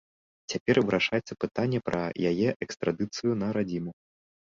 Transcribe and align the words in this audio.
Цяпер 0.53 0.79
вырашаецца 0.87 1.37
пытанне 1.45 1.83
пра 1.91 2.01
яе 2.33 2.49
экстрадыцыю 2.67 3.41
на 3.47 3.55
радзіму. 3.63 3.99